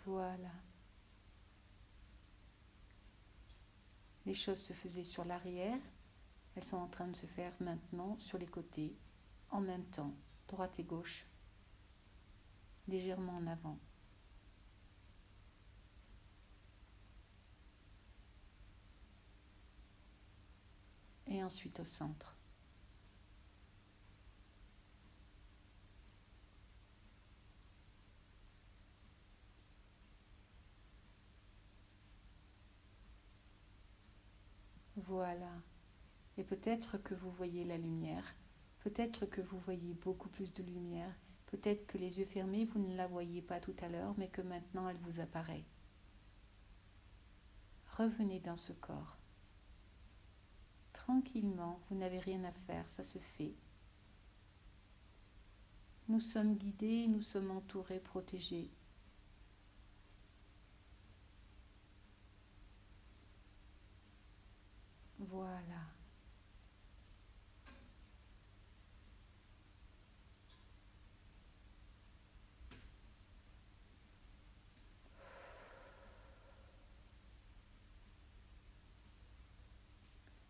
[0.05, 0.51] Voilà.
[4.25, 5.79] Les choses se faisaient sur l'arrière,
[6.55, 8.95] elles sont en train de se faire maintenant sur les côtés,
[9.49, 10.13] en même temps,
[10.47, 11.25] droite et gauche,
[12.87, 13.77] légèrement en avant.
[21.27, 22.32] Et ensuite au centre.
[35.07, 35.51] Voilà.
[36.37, 38.35] Et peut-être que vous voyez la lumière,
[38.79, 41.13] peut-être que vous voyez beaucoup plus de lumière,
[41.47, 44.41] peut-être que les yeux fermés, vous ne la voyez pas tout à l'heure, mais que
[44.41, 45.65] maintenant elle vous apparaît.
[47.97, 49.17] Revenez dans ce corps.
[50.93, 53.53] Tranquillement, vous n'avez rien à faire, ça se fait.
[56.07, 58.71] Nous sommes guidés, nous sommes entourés, protégés.
[65.33, 65.63] Voilà.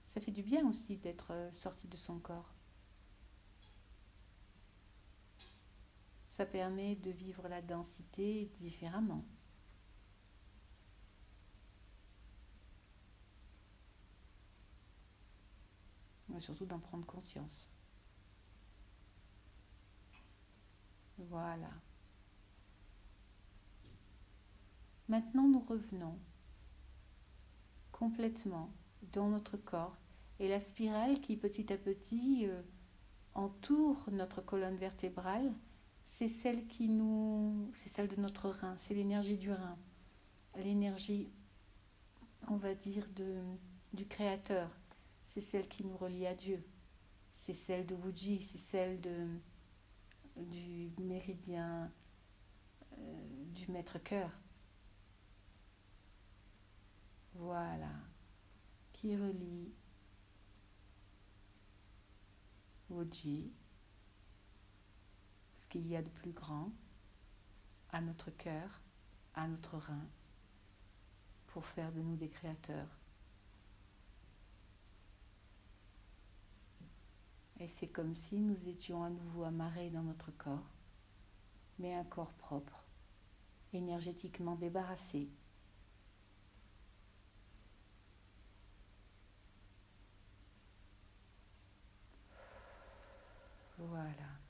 [0.04, 2.54] Ça fait du bien aussi d'être euh, sorti de son corps.
[6.28, 9.24] Ça permet de vivre la densité différemment.
[16.34, 17.70] Mais surtout d'en prendre conscience.
[21.18, 21.70] Voilà.
[25.08, 26.18] Maintenant, nous revenons
[27.92, 28.72] complètement
[29.12, 29.96] dans notre corps
[30.40, 32.62] et la spirale qui petit à petit euh,
[33.36, 35.54] entoure notre colonne vertébrale,
[36.06, 39.78] c'est celle qui nous, c'est celle de notre rein, c'est l'énergie du rein,
[40.56, 41.32] l'énergie,
[42.48, 43.42] on va dire, de,
[43.94, 44.70] du créateur,
[45.34, 46.64] c'est celle qui nous relie à Dieu.
[47.34, 49.02] C'est celle de Wuji, c'est celle
[50.36, 51.92] du méridien
[52.92, 54.30] euh, du maître-cœur.
[57.34, 57.90] Voilà.
[58.92, 59.74] Qui relie
[62.92, 63.52] Wuji,
[65.58, 66.72] ce qu'il y a de plus grand,
[67.90, 68.84] à notre cœur,
[69.34, 70.08] à notre rein,
[71.48, 73.03] pour faire de nous des créateurs.
[77.64, 80.70] Et c'est comme si nous étions à nouveau amarrés dans notre corps,
[81.80, 82.84] mais un corps propre,
[83.72, 85.30] énergétiquement débarrassé.
[93.78, 94.43] Voilà.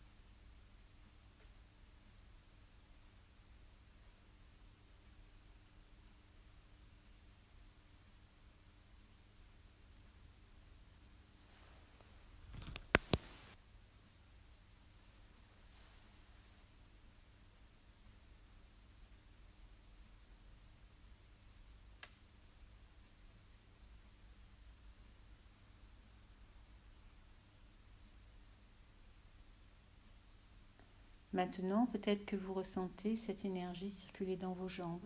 [31.33, 35.05] Maintenant, peut-être que vous ressentez cette énergie circuler dans vos jambes,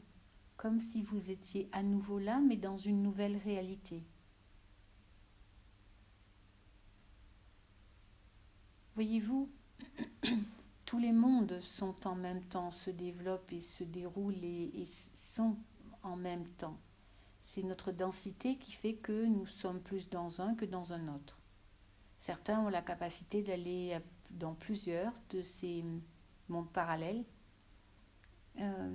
[0.58, 4.04] comme si vous étiez à nouveau là, mais dans une nouvelle réalité.
[8.96, 9.50] Voyez-vous,
[10.86, 15.56] tous les mondes sont en même temps, se développent et se déroulent et, sont
[16.04, 16.78] en même temps.
[17.44, 21.40] C'est notre densité qui fait que nous sommes plus dans un que dans un autre.
[22.20, 23.98] Certains ont la capacité d'aller
[24.32, 25.86] dans plusieurs de ces
[26.54, 27.26] monde parallèle,
[28.60, 28.92] euh,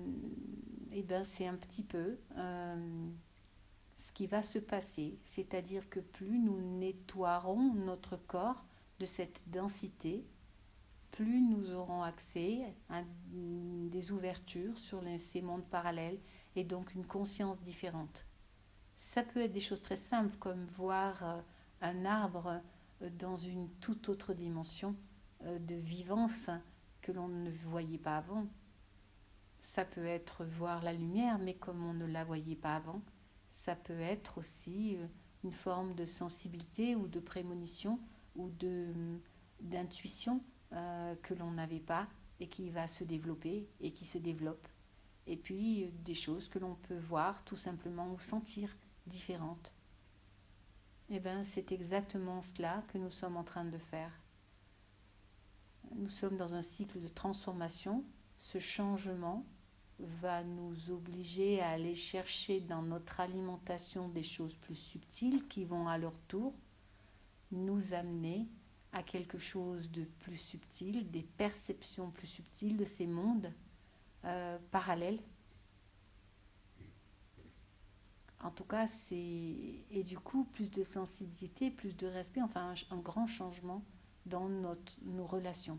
[0.90, 3.08] eh ben c'est un petit peu euh,
[3.96, 5.18] ce qui va se passer.
[5.24, 8.64] C'est-à-dire que plus nous nettoierons notre corps
[8.98, 10.26] de cette densité,
[11.12, 16.18] plus nous aurons accès à des ouvertures sur ces mondes parallèles
[16.56, 18.26] et donc une conscience différente.
[18.96, 21.40] Ça peut être des choses très simples comme voir euh,
[21.80, 22.60] un arbre
[23.18, 24.94] dans une toute autre dimension
[25.42, 26.50] de vivance
[27.02, 28.46] que l'on ne voyait pas avant.
[29.60, 33.02] Ça peut être voir la lumière, mais comme on ne la voyait pas avant.
[33.50, 34.96] Ça peut être aussi
[35.44, 38.00] une forme de sensibilité ou de prémonition
[38.34, 38.50] ou
[39.60, 42.08] d'intuition que l'on n'avait pas
[42.40, 44.66] et qui va se développer et qui se développe.
[45.26, 48.74] Et puis des choses que l'on peut voir tout simplement ou sentir
[49.06, 49.74] différentes.
[51.10, 54.10] Eh bien, c'est exactement cela que nous sommes en train de faire.
[55.96, 58.04] Nous sommes dans un cycle de transformation.
[58.38, 59.44] Ce changement
[59.98, 65.88] va nous obliger à aller chercher dans notre alimentation des choses plus subtiles qui vont
[65.88, 66.54] à leur tour
[67.52, 68.48] nous amener
[68.92, 73.52] à quelque chose de plus subtil, des perceptions plus subtiles de ces mondes
[74.24, 75.20] euh, parallèles
[78.42, 79.16] en tout cas, c'est.
[79.16, 83.84] Et du coup, plus de sensibilité, plus de respect, enfin, un, grand changement
[84.26, 85.78] dans nos relations.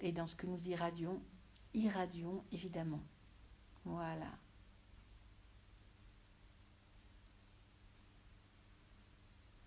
[0.00, 1.22] Et dans ce que nous irradions,
[1.74, 3.02] irradions évidemment.
[3.84, 4.30] Voilà.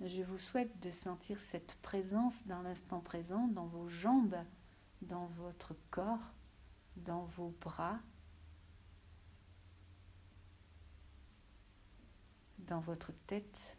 [0.01, 4.37] Je vous souhaite de sentir cette présence dans l'instant présent, dans vos jambes,
[5.01, 6.33] dans votre corps,
[6.95, 7.99] dans vos bras,
[12.59, 13.77] dans votre tête.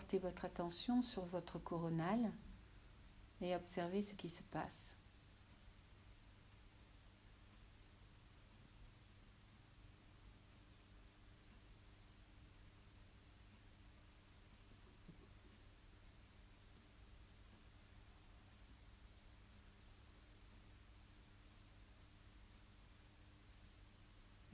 [0.00, 2.32] Portez votre attention sur votre coronale
[3.42, 4.94] et observez ce qui se passe.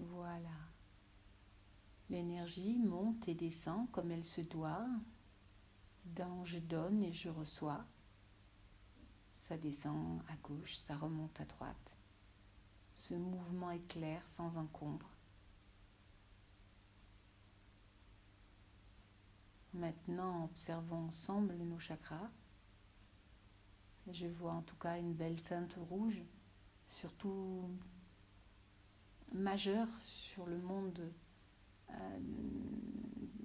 [0.01, 0.41] Voilà.
[2.11, 4.89] L'énergie monte et descend comme elle se doit.
[6.15, 7.85] Dans je donne et je reçois.
[9.49, 11.97] Ça descend à gauche, ça remonte à droite.
[12.95, 15.09] Ce mouvement est clair, sans encombre.
[19.75, 22.31] Maintenant, observons ensemble nos chakras.
[24.11, 26.23] Je vois en tout cas une belle teinte rouge,
[26.89, 27.69] surtout
[29.33, 31.13] majeur sur le monde,
[31.91, 32.19] euh,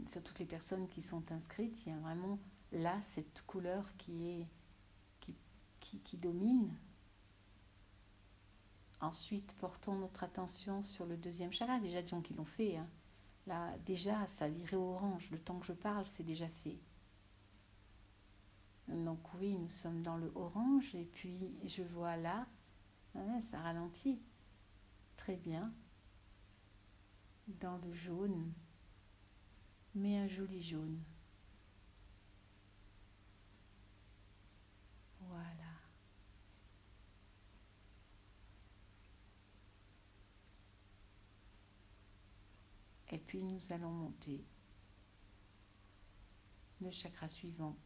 [0.07, 1.85] sur toutes les personnes qui sont inscrites.
[2.71, 4.47] Là cette couleur qui est
[6.03, 6.73] qui, domine.
[9.01, 11.79] Ensuite, portons notre attention sur le deuxième chakra.
[11.79, 12.77] Déjà, des gens l'ont fait.
[12.77, 12.87] Hein.
[13.47, 15.29] Là, déjà, ça viré orange.
[15.31, 16.77] Le temps que je parle, c'est déjà fait.
[18.87, 22.45] Donc oui, nous sommes dans le orange et puis je vois là,
[23.41, 24.21] ça ralentit.
[25.17, 25.73] Très bien.
[27.47, 28.51] Dans le jaune,
[29.95, 31.01] mais un joli jaune.
[35.21, 35.71] Voilà.
[43.09, 44.43] Et puis nous allons monter.
[46.79, 47.77] Le chakra suivant,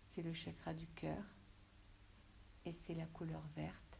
[0.00, 1.24] c'est le chakra du cœur
[2.64, 3.92] et c'est la couleur verte.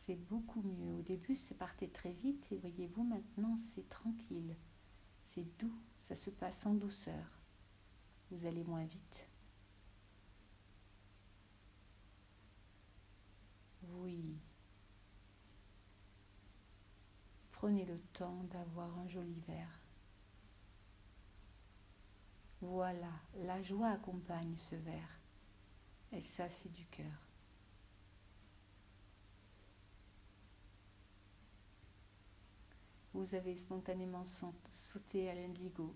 [0.00, 0.94] c'est beaucoup mieux.
[0.94, 4.56] Au début, c'est partait très vite et voyez-vous, maintenant, c'est tranquille.
[5.22, 7.39] C'est doux, ça se passe en douceur.
[8.30, 9.26] Vous allez moins vite.
[13.88, 14.38] Oui.
[17.52, 19.80] Prenez le temps d'avoir un joli verre.
[22.60, 25.20] Voilà, la joie accompagne ce verre.
[26.12, 27.30] Et ça, c'est du cœur.
[33.20, 35.94] vous avez spontanément sauté à l'indigo.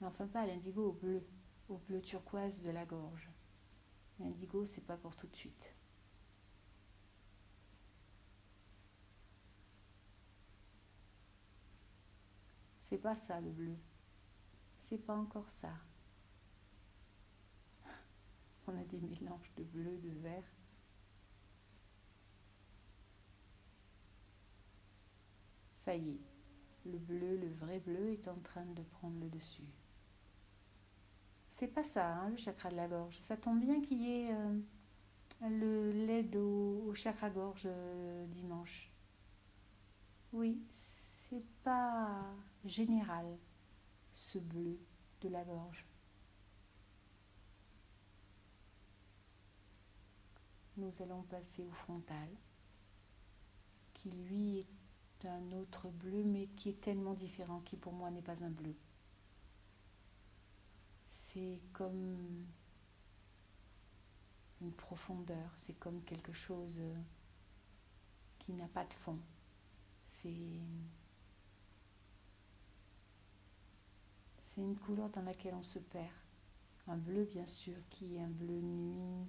[0.00, 1.24] Mais enfin pas à l'indigo, au bleu,
[1.70, 3.30] au bleu turquoise de la gorge.
[4.18, 5.74] L'indigo, c'est pas pour tout de suite.
[12.80, 13.76] C'est pas ça le bleu.
[14.80, 15.72] c'est pas encore ça.
[18.66, 20.56] On a des mélanges de bleu, de vert.
[25.76, 26.20] Ça y est,
[26.84, 29.79] le bleu, le vrai bleu est en train de prendre le dessus.
[31.60, 33.18] C'est pas ça, hein, le chakra de la gorge.
[33.20, 34.60] Ça tombe bien qu'il y ait euh,
[35.42, 38.90] le l'aide au, chakra gorge euh, dimanche.
[40.32, 42.24] Oui, c'est pas
[42.64, 43.26] général
[44.14, 44.78] ce bleu
[45.20, 45.84] de la gorge.
[50.78, 52.30] Nous allons passer au frontal,
[53.92, 58.22] qui lui est un autre bleu, mais qui est tellement différent, qui pour moi n'est
[58.22, 58.74] pas un bleu.
[61.32, 62.44] C'est comme
[64.60, 66.80] une profondeur, c'est comme quelque chose
[68.40, 69.18] qui n'a pas de fond.
[70.08, 70.34] C'est
[74.46, 76.10] c'est une couleur dans laquelle on se perd.
[76.88, 79.28] Un bleu bien sûr qui est un bleu nuit.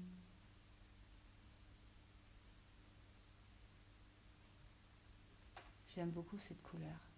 [5.90, 7.11] J'aime beaucoup cette couleur.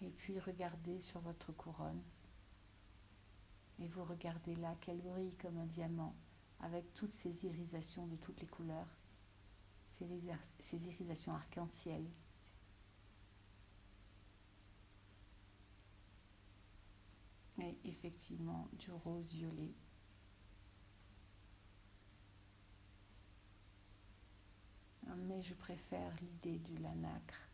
[0.00, 2.02] Et puis regardez sur votre couronne.
[3.80, 6.14] Et vous regardez là qu'elle brille comme un diamant
[6.60, 8.88] avec toutes ces irisations de toutes les couleurs,
[9.88, 10.06] ces,
[10.86, 12.04] irisations arc-en-ciel.
[17.60, 19.74] Et effectivement du rose violet.
[25.16, 27.47] Mais je préfère l'idée du lanacre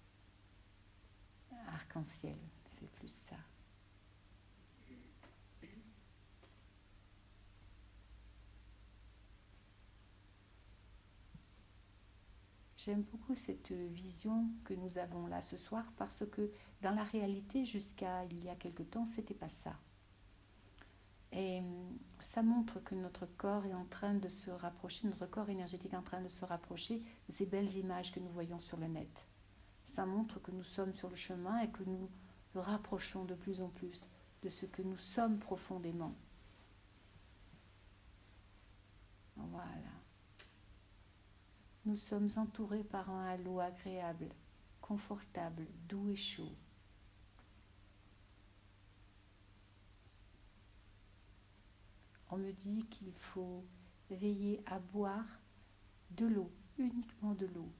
[1.73, 3.37] arc-en-ciel, c'est plus ça.
[12.77, 16.51] J'aime beaucoup cette vision que nous avons là ce soir parce que
[16.83, 19.75] dans la réalité, jusqu'à il y a quelque temps, c'était pas ça.
[21.33, 25.49] Et hum, ça montre que notre corps est en train de se rapprocher, notre corps
[25.49, 28.77] énergétique est en train de se rapprocher de ces belles images que nous voyons sur
[28.77, 29.27] le net
[29.95, 32.11] ça montre que nous sommes sur le chemin et que nous
[32.57, 34.01] rapprochons de plus en plus
[34.43, 36.17] de ce que nous sommes profondément.
[39.37, 39.93] Voilà.
[41.85, 44.31] Nous sommes entourés par un halo agréable,
[44.81, 46.57] confortable, doux et chaud.
[52.31, 53.65] On me dit qu'il faut
[54.11, 55.39] veiller à boire
[56.11, 57.71] de l'eau, uniquement de l'eau,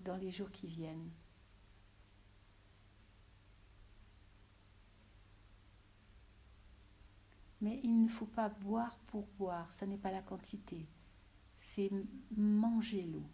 [0.00, 1.10] dans les jours qui viennent.
[7.60, 10.86] Mais il ne faut pas boire pour boire, ça n'est pas la quantité,
[11.58, 11.90] c'est
[12.36, 13.26] manger l'eau.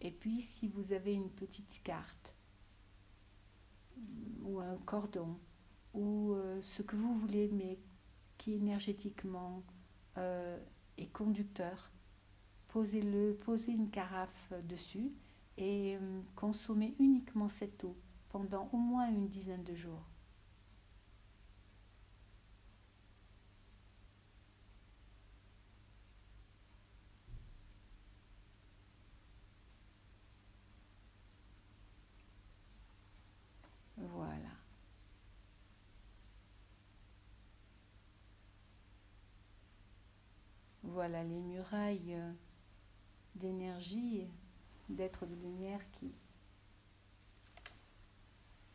[0.00, 2.34] Et puis si vous avez une petite carte
[4.42, 5.38] ou un cordon
[5.92, 7.78] ou euh, ce que vous voulez mais
[8.36, 9.64] qui énergétiquement
[10.18, 10.58] euh,
[10.96, 11.90] et conducteur.
[12.68, 15.12] Posez-le, posez une carafe dessus
[15.56, 17.96] et euh, consommez uniquement cette eau
[18.28, 20.04] pendant au moins une dizaine de jours.
[40.98, 42.32] Voilà les murailles euh,
[43.36, 44.26] d'énergie,
[44.88, 46.12] d'être de lumière qui,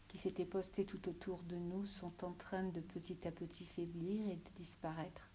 [0.08, 4.30] qui s'étaient postées tout autour de nous sont en train de petit à petit faiblir
[4.30, 5.30] et de disparaître.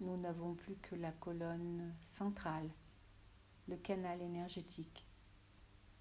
[0.00, 2.68] Nous n'avons plus que la colonne centrale,
[3.68, 5.06] le canal énergétique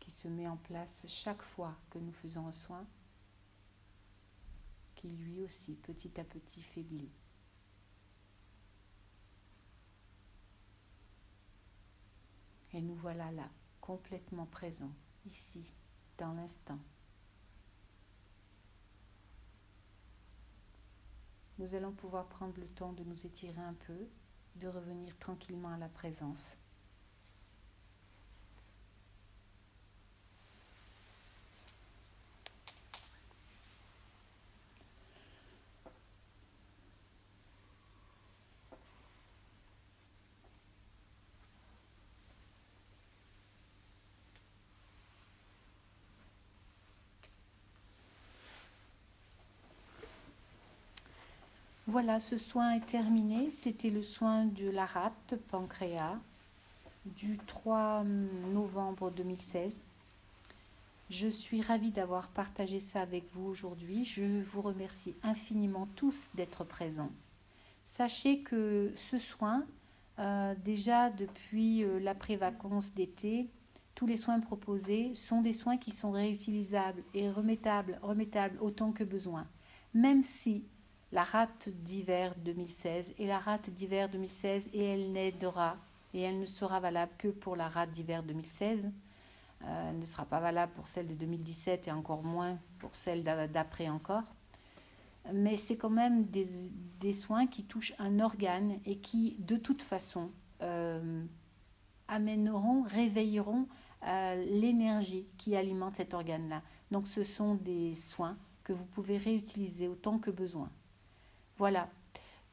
[0.01, 2.85] qui se met en place chaque fois que nous faisons un soin,
[4.95, 7.11] qui lui aussi petit à petit faiblit.
[12.73, 13.49] Et nous voilà là,
[13.79, 14.93] complètement présents,
[15.25, 15.63] ici,
[16.17, 16.79] dans l'instant.
[21.57, 24.07] Nous allons pouvoir prendre le temps de nous étirer un peu,
[24.55, 26.55] de revenir tranquillement à la présence.
[51.91, 53.51] Voilà, ce soin est terminé.
[53.51, 56.17] C'était le soin de la rate pancréas
[57.17, 58.05] du 3
[58.53, 59.77] novembre 2016.
[61.09, 64.05] Je suis ravie d'avoir partagé ça avec vous aujourd'hui.
[64.05, 67.11] Je vous remercie infiniment tous d'être présents.
[67.83, 69.65] Sachez que ce soin,
[70.19, 73.49] euh, déjà depuis euh, l'après-vacances d'été,
[73.95, 79.03] tous les soins proposés sont des soins qui sont réutilisables et remettables, remettables autant que
[79.03, 79.45] besoin.
[79.93, 80.63] Même si
[81.11, 85.77] la rate d'hiver 2016 est la rate d'hiver 2016 et elle n'aidera
[86.13, 88.91] et elle ne sera valable que pour la rate d'hiver 2016.
[89.63, 93.23] Euh, elle ne sera pas valable pour celle de 2017 et encore moins pour celle
[93.23, 94.23] d'après encore.
[95.33, 100.31] Mais c'est quand même des, soins qui touchent un organe et qui, de toute façon,
[100.61, 101.23] euh,
[102.07, 103.67] amèneront, réveilleront
[104.07, 106.63] euh, l'énergie qui alimente cet organe-là.
[106.89, 110.71] Donc ce sont des soins que vous pouvez réutiliser autant que besoin.
[111.61, 111.87] Voilà,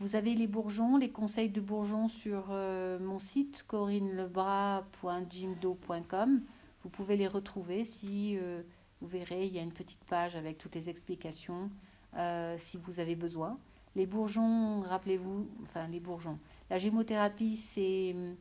[0.00, 6.42] vous avez les bourgeons, les conseils de bourgeons sur euh, mon site corinelebras.jimdo.com.
[6.82, 8.60] Vous pouvez les retrouver si euh,
[9.00, 11.70] vous verrez, il y a une petite page avec toutes les explications
[12.18, 13.58] euh, si vous avez besoin.
[13.96, 16.38] Les bourgeons, rappelez-vous, enfin les bourgeons.
[16.68, 18.36] La gémothérapie, c'est une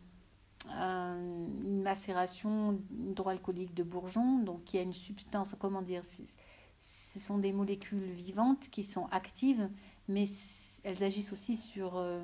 [1.82, 7.54] macération hydroalcoolique de bourgeons, donc il y a une substance, comment dire, ce sont des
[7.54, 9.70] molécules vivantes qui sont actives,
[10.08, 10.26] mais
[10.84, 12.24] elles agissent aussi sur euh,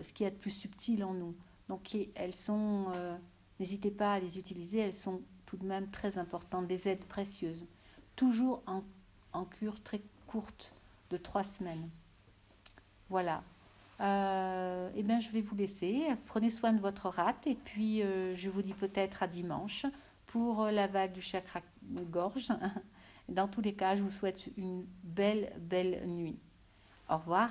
[0.00, 1.34] ce qu'il y a de plus subtil en nous.
[1.68, 3.16] Donc elles sont, euh,
[3.60, 7.66] n'hésitez pas à les utiliser, elles sont tout de même très importantes, des aides précieuses.
[8.16, 8.82] Toujours en,
[9.32, 10.74] en cure très courte
[11.10, 11.88] de trois semaines.
[13.08, 13.42] Voilà.
[14.00, 16.02] Euh, eh bien, je vais vous laisser.
[16.26, 19.86] Prenez soin de votre rate et puis je vous dis peut-être à dimanche
[20.26, 21.60] pour la vague du chakra
[22.10, 22.48] gorge.
[23.28, 26.38] Dans tous les cas, je vous souhaite une belle, belle nuit.
[27.12, 27.50] Au revoir.